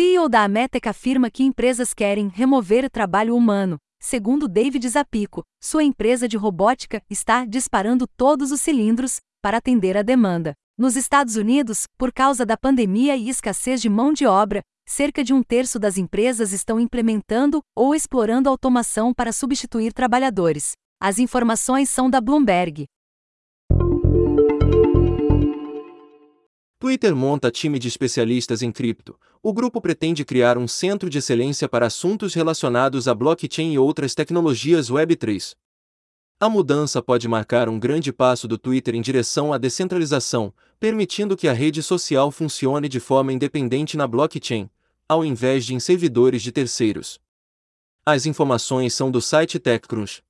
[0.00, 3.76] CEO da Ametec afirma que empresas querem remover trabalho humano.
[4.00, 10.02] Segundo David Zapico, sua empresa de robótica está disparando todos os cilindros para atender a
[10.02, 10.54] demanda.
[10.78, 15.34] Nos Estados Unidos, por causa da pandemia e escassez de mão de obra, cerca de
[15.34, 20.72] um terço das empresas estão implementando ou explorando automação para substituir trabalhadores.
[20.98, 22.86] As informações são da Bloomberg.
[26.80, 29.14] Twitter monta time de especialistas em cripto.
[29.42, 34.14] O grupo pretende criar um centro de excelência para assuntos relacionados a blockchain e outras
[34.14, 35.56] tecnologias Web3.
[36.40, 41.48] A mudança pode marcar um grande passo do Twitter em direção à descentralização, permitindo que
[41.48, 44.70] a rede social funcione de forma independente na blockchain,
[45.06, 47.20] ao invés de em servidores de terceiros.
[48.06, 50.22] As informações são do site TechCrunch.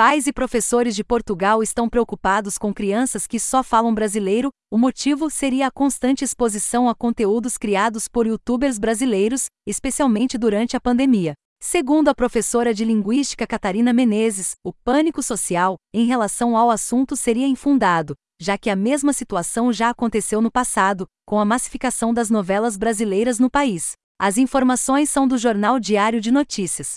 [0.00, 5.28] Pais e professores de Portugal estão preocupados com crianças que só falam brasileiro, o motivo
[5.28, 11.34] seria a constante exposição a conteúdos criados por youtubers brasileiros, especialmente durante a pandemia.
[11.62, 17.46] Segundo a professora de linguística Catarina Menezes, o pânico social, em relação ao assunto, seria
[17.46, 22.74] infundado, já que a mesma situação já aconteceu no passado, com a massificação das novelas
[22.78, 23.92] brasileiras no país.
[24.18, 26.96] As informações são do Jornal Diário de Notícias.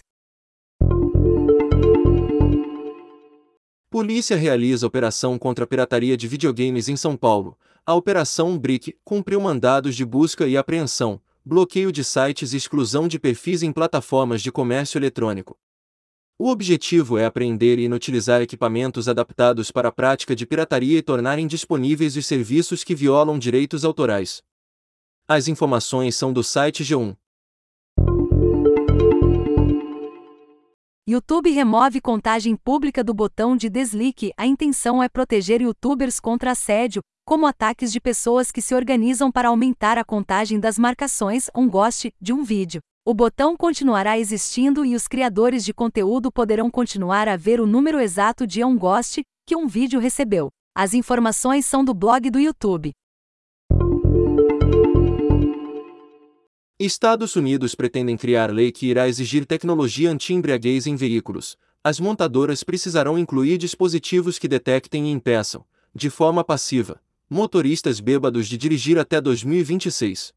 [3.93, 7.55] Polícia realiza operação contra a pirataria de videogames em São Paulo.
[7.85, 13.19] A Operação BRIC cumpriu mandados de busca e apreensão, bloqueio de sites e exclusão de
[13.19, 15.55] perfis em plataformas de comércio eletrônico.
[16.39, 21.45] O objetivo é apreender e inutilizar equipamentos adaptados para a prática de pirataria e tornarem
[21.45, 24.41] disponíveis os serviços que violam direitos autorais.
[25.27, 27.15] As informações são do site G1.
[31.05, 34.31] YouTube remove contagem pública do botão de deslique.
[34.37, 39.49] A intenção é proteger youtubers contra assédio, como ataques de pessoas que se organizam para
[39.49, 42.79] aumentar a contagem das marcações um goste de um vídeo.
[43.05, 47.99] O botão continuará existindo e os criadores de conteúdo poderão continuar a ver o número
[47.99, 50.47] exato de um goste que um vídeo recebeu.
[50.73, 52.93] As informações são do blog do YouTube.
[56.79, 61.55] Estados Unidos pretendem criar lei que irá exigir tecnologia anti-embriaguez em veículos.
[61.83, 65.63] As montadoras precisarão incluir dispositivos que detectem e impeçam,
[65.93, 70.33] de forma passiva, motoristas bêbados de dirigir até 2026.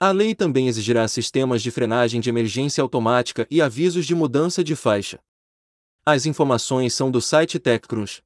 [0.00, 4.74] A lei também exigirá sistemas de frenagem de emergência automática e avisos de mudança de
[4.74, 5.20] faixa.
[6.04, 8.24] As informações são do site TechCrunch.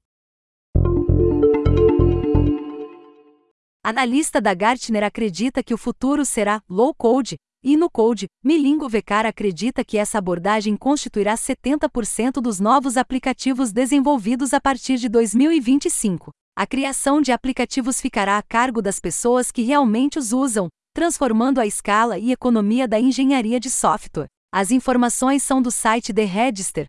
[3.90, 8.26] Analista da Gartner acredita que o futuro será low code e no code.
[8.44, 15.08] Milingo Vecar acredita que essa abordagem constituirá 70% dos novos aplicativos desenvolvidos a partir de
[15.08, 16.30] 2025.
[16.54, 21.64] A criação de aplicativos ficará a cargo das pessoas que realmente os usam, transformando a
[21.64, 24.28] escala e economia da engenharia de software.
[24.52, 26.84] As informações são do site The Register.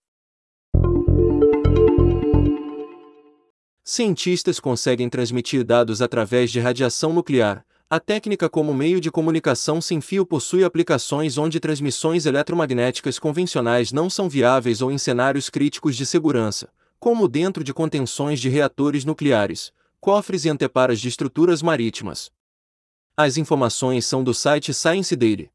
[3.91, 7.65] Cientistas conseguem transmitir dados através de radiação nuclear.
[7.89, 14.07] A técnica como meio de comunicação sem fio possui aplicações onde transmissões eletromagnéticas convencionais não
[14.07, 16.69] são viáveis ou em cenários críticos de segurança,
[16.99, 22.29] como dentro de contenções de reatores nucleares, cofres e anteparas de estruturas marítimas.
[23.17, 25.49] As informações são do site Science Daily.